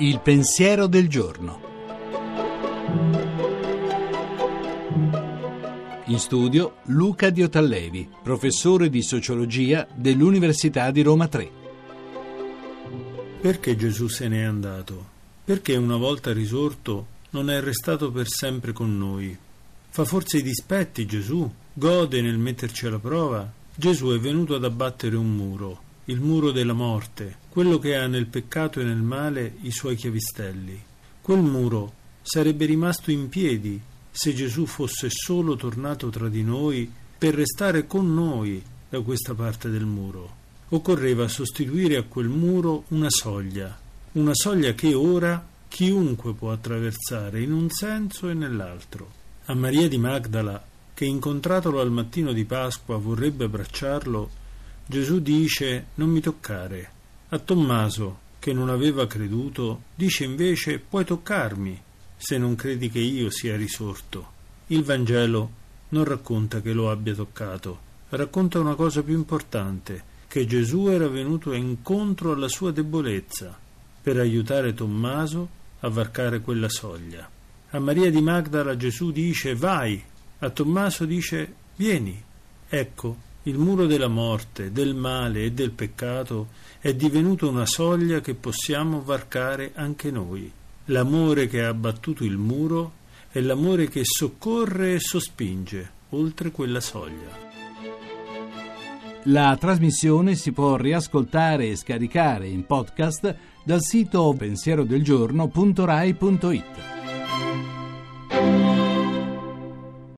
[0.00, 1.60] Il pensiero del giorno.
[6.06, 11.50] In studio Luca Diotallevi, professore di sociologia dell'Università di Roma 3.
[13.40, 15.04] Perché Gesù se n'è andato?
[15.44, 19.36] Perché una volta risorto non è restato per sempre con noi?
[19.88, 21.50] Fa forse i dispetti Gesù?
[21.72, 23.57] Gode nel metterci alla prova?
[23.80, 28.26] Gesù è venuto ad abbattere un muro, il muro della morte, quello che ha nel
[28.26, 30.82] peccato e nel male i suoi chiavistelli.
[31.22, 37.36] Quel muro sarebbe rimasto in piedi se Gesù fosse solo tornato tra di noi per
[37.36, 40.34] restare con noi da questa parte del muro.
[40.70, 43.78] Occorreva sostituire a quel muro una soglia,
[44.14, 49.08] una soglia che ora chiunque può attraversare in un senso e nell'altro.
[49.44, 50.60] A Maria di Magdala,
[50.98, 54.30] che incontratolo al mattino di Pasqua vorrebbe abbracciarlo,
[54.84, 56.90] Gesù dice non mi toccare.
[57.28, 61.80] A Tommaso, che non aveva creduto, dice invece puoi toccarmi
[62.16, 64.26] se non credi che io sia risorto.
[64.66, 65.50] Il Vangelo
[65.90, 67.78] non racconta che lo abbia toccato,
[68.08, 73.56] racconta una cosa più importante, che Gesù era venuto incontro alla sua debolezza
[74.02, 77.30] per aiutare Tommaso a varcare quella soglia.
[77.70, 80.04] A Maria di Magdala Gesù dice vai,
[80.38, 82.20] a Tommaso dice vieni.
[82.68, 86.48] Ecco, il muro della morte, del male e del peccato
[86.80, 90.50] è divenuto una soglia che possiamo varcare anche noi.
[90.86, 92.94] L'amore che ha abbattuto il muro
[93.30, 97.46] è l'amore che soccorre e sospinge oltre quella soglia.
[99.24, 106.97] La trasmissione si può riascoltare e scaricare in podcast dal sito pensierodelgiorno.rai.it.